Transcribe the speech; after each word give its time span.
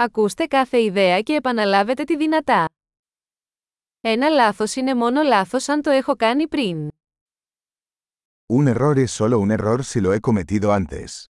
Ακούστε 0.00 0.46
κάθε 0.46 0.82
ιδέα 0.82 1.20
και 1.20 1.34
επαναλάβετε 1.34 2.04
τη 2.04 2.16
δυνατά. 2.16 2.64
Ένα 4.00 4.28
λάθος 4.28 4.74
είναι 4.74 4.94
μόνο 4.94 5.22
λάθος 5.22 5.68
αν 5.68 5.82
το 5.82 5.90
έχω 5.90 6.16
κάνει 6.16 6.48
πριν. 6.48 6.88
Un 8.52 8.74
error 8.74 8.96
es 8.96 9.10
solo 9.10 9.38
un 9.38 9.50
error 9.58 9.82
si 9.82 10.00
lo 10.00 10.12
he 10.14 10.20
cometido 10.20 10.70
antes. 10.70 11.24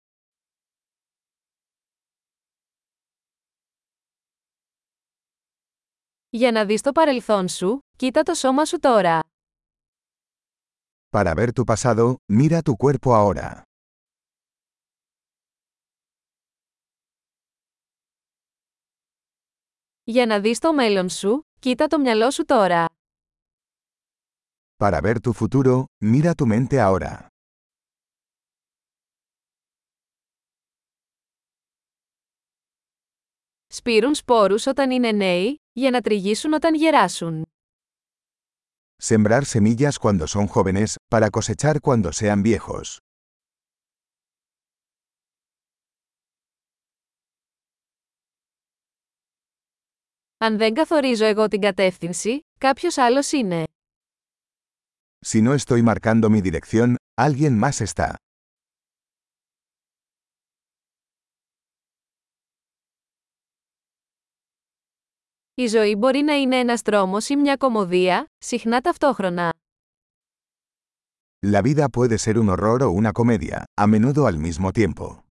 Για 6.30 6.52
να 6.52 6.66
δεις 6.66 6.82
το 6.82 6.92
παρελθόν 6.92 7.48
σου, 7.48 7.80
κοίτα 7.98 8.24
το 8.24 8.34
σώμα 8.34 8.66
σου 8.66 8.80
τώρα. 8.80 9.20
Para 11.10 11.34
ver 11.36 11.50
tu 11.54 11.64
pasado, 11.64 12.16
mira 12.34 12.62
tu 12.62 12.74
cuerpo 12.76 13.14
ahora. 13.14 13.62
Για 20.08 20.26
να 20.26 20.40
δεις 20.40 20.60
το 20.60 20.74
μέλλον 20.74 21.10
σου, 21.10 21.48
κοίτα 21.60 21.88
το 21.88 22.00
μυαλό 22.00 22.32
σου 22.32 22.46
τώρα. 22.46 22.86
Para 24.78 25.00
ver 25.02 25.16
tu 25.22 25.32
futuro, 25.34 25.84
mira 26.04 26.34
tu 26.34 26.46
mente 26.46 26.80
ahora. 26.80 27.28
Σπείρουν 33.68 34.16
σπόρους 34.16 34.66
όταν 34.66 34.92
είναι 34.92 35.12
νέοι, 35.12 35.62
για 35.72 35.90
να 35.92 36.02
τριγίσουν 36.02 36.54
όταν 36.54 36.76
γεράσουν. 36.76 37.46
Sembrar 39.04 39.44
semillas 39.46 39.98
cuando 40.00 40.28
son 40.28 40.48
jóvenes, 40.48 40.96
para 41.10 41.30
cosechar 41.30 41.80
cuando 41.82 42.12
sean 42.12 42.44
viejos. 42.44 42.98
Αν 50.46 50.58
δεν 50.58 50.74
καθορίζω 50.74 51.26
εγώ 51.26 51.48
την 51.48 51.62
κατεύθυνση, 51.62 52.40
κάποιος 52.58 52.98
άλλος 52.98 53.32
είναι. 53.32 53.64
Si 55.28 55.42
no 55.48 55.56
estoy 55.56 55.82
marcando 55.84 56.30
mi 56.30 56.42
dirección, 56.42 56.96
alguien 57.22 57.60
más 57.60 57.80
está. 57.86 58.14
Η 65.54 65.68
ζωή 65.68 65.96
μπορεί 65.96 66.22
να 66.22 66.34
είναι 66.34 66.60
ένας 66.60 66.82
τρόμος 66.82 67.30
ή 67.30 67.36
μια 67.36 67.56
κομμωδία, 67.58 68.26
συχνά 68.38 68.82
ταυτόχρονα. 68.82 69.54
La 71.46 71.62
vida 71.62 71.88
puede 71.90 72.18
ser 72.18 72.38
un 72.38 72.50
horror 72.50 72.84
o 72.84 72.90
una 72.90 73.12
comedia, 73.12 73.64
a 73.82 73.88
menudo 73.88 74.26
al 74.26 74.38
mismo 74.38 74.72
tiempo. 74.72 75.25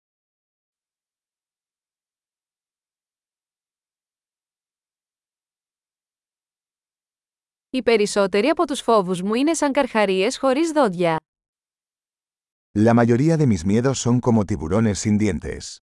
Οι 7.74 7.82
περισσότεροι 7.82 8.48
από 8.48 8.66
τους 8.66 8.80
φόβους 8.80 9.22
μου 9.22 9.34
είναι 9.34 9.54
σαν 9.54 9.72
καρχαρίες 9.72 10.38
χωρίς 10.38 10.70
δόντια. 10.70 11.16
La 12.78 12.94
mayoría 12.94 13.36
de 13.36 13.46
mis 13.46 13.64
miedos 13.64 13.98
son 14.04 14.18
como 14.20 14.44
tiburones 14.44 14.98
sin 15.04 15.16
dientes. 15.18 15.76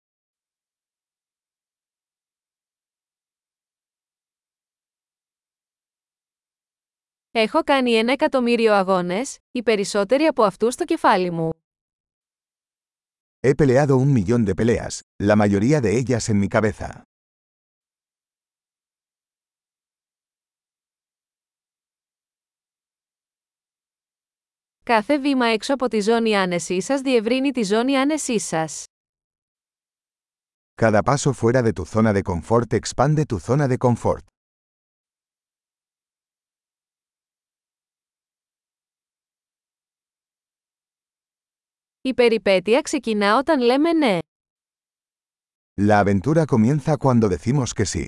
Έχω 7.30 7.62
κάνει 7.64 7.92
ένα 7.92 8.12
εκατομμύριο 8.12 8.74
αγώνες, 8.74 9.38
οι 9.50 9.62
περισσότεροι 9.62 10.24
από 10.24 10.42
αυτούς 10.42 10.74
στο 10.74 10.84
κεφάλι 10.84 11.30
μου. 11.30 11.50
He 13.40 13.54
peleado 13.54 13.96
un 13.96 14.12
millón 14.12 14.44
de 14.44 14.54
peleas, 14.54 14.98
la 15.22 15.36
mayoría 15.36 15.80
de 15.80 15.98
ellas 15.98 16.28
en 16.28 16.40
mi 16.44 16.48
cabeza. 16.48 17.07
Κάθε 24.88 25.18
βήμα 25.18 25.46
έξω 25.46 25.74
από 25.74 25.88
τη 25.88 26.00
ζώνη 26.00 26.36
άνεσή 26.36 26.80
σας 26.80 27.00
διευρύνει 27.00 27.50
τη 27.50 27.62
ζώνη 27.62 27.96
άνεσή 27.96 28.38
σας. 28.38 28.84
Cada 30.82 31.00
paso 31.02 31.32
fuera 31.32 31.62
de 31.62 31.72
tu 31.72 31.84
zona 31.84 32.12
de 32.12 32.22
confort 32.22 32.78
expande 32.78 33.22
tu 33.26 33.38
zona 33.38 33.68
de 33.68 33.76
confort. 33.76 34.18
Η 42.00 42.14
περιπέτεια 42.14 42.80
ξεκινά 42.80 43.38
όταν 43.38 43.60
λέμε 43.60 43.92
ναι. 43.92 44.18
La 45.80 45.98
aventura 46.04 46.44
comienza 46.44 46.96
cuando 46.96 47.28
decimos 47.28 47.72
que 47.74 47.84
sí. 47.84 48.04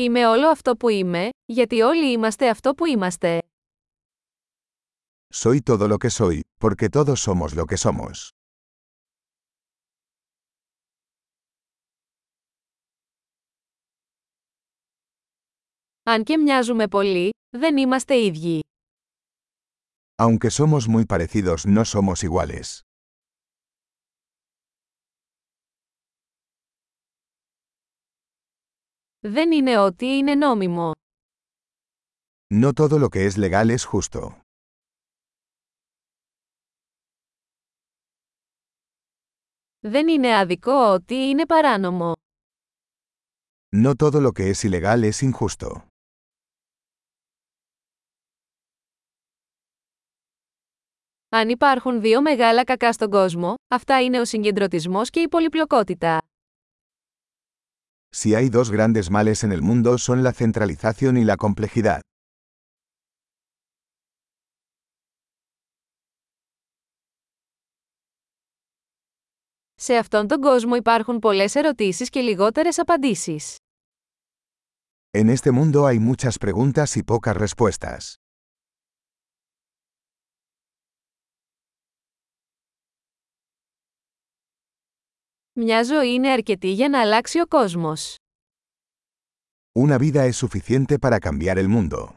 Είμαι 0.00 0.26
όλο 0.26 0.48
αυτό 0.48 0.76
που 0.76 0.88
είμαι, 0.88 1.28
γιατί 1.44 1.80
όλοι 1.80 2.12
είμαστε 2.12 2.48
αυτό 2.48 2.74
που 2.74 2.86
είμαστε. 2.86 3.38
Soy 5.34 5.60
todo 5.60 5.88
lo 5.88 5.96
que 5.98 6.10
soy, 6.10 6.40
porque 6.60 6.88
todos 6.88 7.20
somos 7.20 7.54
lo 7.54 7.64
que 7.64 7.76
somos. 7.76 8.28
Αν 16.02 16.22
και 16.24 16.36
μοιάζουμε 16.36 16.88
πολύ, 16.88 17.30
δεν 17.56 17.76
είμαστε 17.76 18.24
ίδιοι. 18.24 18.60
Aunque 20.16 20.50
somos 20.50 20.88
muy 20.88 21.04
parecidos, 21.04 21.66
no 21.66 21.84
somos 21.84 22.22
iguales. 22.22 22.87
Δεν 29.20 29.52
είναι 29.52 29.78
ότι 29.78 30.06
είναι 30.06 30.34
νόμιμο. 30.34 30.90
No 32.54 32.72
todo 32.72 32.98
lo 32.98 33.08
que 33.08 33.26
es 33.26 33.36
legal 33.36 33.70
es 33.70 33.84
justo. 33.84 34.40
Δεν 39.80 40.08
είναι 40.08 40.38
άδικο 40.38 40.92
ότι 40.92 41.14
είναι 41.14 41.46
παράνομο. 41.46 42.12
No 43.84 43.92
todo 43.96 44.20
lo 44.20 44.32
que 44.32 44.50
es 44.50 44.64
ilegal 44.70 45.02
es 45.10 45.30
injusto. 45.30 45.86
Αν 51.28 51.48
υπάρχουν 51.48 52.00
δύο 52.00 52.22
μεγάλα 52.22 52.64
κακά 52.64 52.92
στον 52.92 53.10
κόσμο, 53.10 53.54
αυτά 53.68 54.02
είναι 54.02 54.20
ο 54.20 54.24
συγκεντρωτισμός 54.24 55.10
και 55.10 55.20
η 55.20 55.28
πολυπλοκότητα. 55.28 56.27
Si 58.17 58.35
hay 58.35 58.49
dos 58.49 58.69
grandes 58.69 59.09
males 59.09 59.43
en 59.43 59.51
el 59.51 59.61
mundo 59.61 59.97
son 59.97 60.23
la 60.23 60.33
centralización 60.33 61.17
y 61.17 61.23
la 61.23 61.35
complejidad. 61.35 62.01
Σε 69.75 69.95
αυτόν 69.95 70.27
τον 70.27 70.41
κόσμο 70.41 70.75
υπάρχουν 70.75 71.19
πολλές 71.19 71.55
ερωτήσεις 71.55 72.09
και 72.09 72.19
λιγότερες 72.19 72.79
απαντήσεις. 72.79 73.57
En 75.11 75.29
este 75.29 75.51
mundo 75.51 75.85
hay 75.85 75.99
muchas 75.99 76.37
preguntas 76.39 76.97
y 76.97 77.03
pocas 77.03 77.35
respuestas. 77.37 78.15
Μια 85.60 85.82
ζωή 85.82 86.12
είναι 86.12 86.30
αρκετή 86.30 86.72
για 86.72 86.88
να 86.88 87.00
αλλάξει 87.00 87.40
ο 87.40 87.46
κόσμος. 87.46 88.14
Una 89.78 89.98
vida 89.98 90.24
es 90.30 90.36
suficiente 90.46 90.98
para 90.98 91.18
cambiar 91.18 91.56
el 91.56 91.68
mundo. 91.68 92.08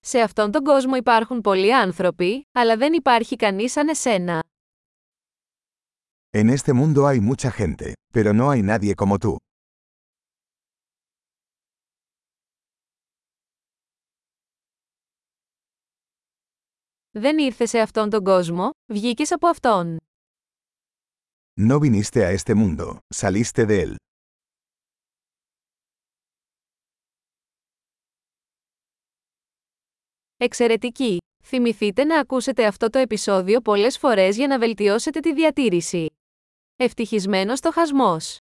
Σε 0.00 0.20
αυτόν 0.20 0.50
τον 0.50 0.64
κόσμο 0.64 0.96
υπάρχουν 0.96 1.40
πολλοί 1.40 1.74
άνθρωποι, 1.74 2.46
αλλά 2.52 2.76
δεν 2.76 2.92
υπάρχει 2.92 3.36
κανείς 3.36 3.72
σαν 3.72 3.88
εσένα. 3.88 4.42
En 6.30 6.48
este 6.48 6.72
mundo 6.72 7.06
hay 7.06 7.20
mucha 7.20 7.50
gente, 7.50 7.92
pero 8.14 8.32
no 8.32 8.50
hay 8.50 8.62
nadie 8.62 8.94
como 8.94 9.18
tú. 9.18 9.36
Δεν 17.12 17.38
ήρθε 17.38 17.66
σε 17.66 17.78
αυτόν 17.80 18.10
τον 18.10 18.24
κόσμο, 18.24 18.70
βγήκες 18.92 19.32
από 19.32 19.46
αυτόν. 19.48 19.96
No 21.60 21.78
viniste 21.80 22.24
a 22.24 22.32
este 22.32 22.54
mundo, 22.54 22.96
saliste 23.14 23.66
de 23.66 23.84
él. 23.84 23.94
Εξαιρετική! 30.36 31.18
Θυμηθείτε 31.44 32.04
να 32.04 32.20
ακούσετε 32.20 32.66
αυτό 32.66 32.90
το 32.90 32.98
επεισόδιο 32.98 33.60
πολλές 33.60 33.98
φορές 33.98 34.36
για 34.36 34.46
να 34.46 34.58
βελτιώσετε 34.58 35.20
τη 35.20 35.34
διατήρηση. 35.34 36.06
Ευτυχισμένος 36.76 37.60
το 37.60 37.72
χασμός! 37.72 38.39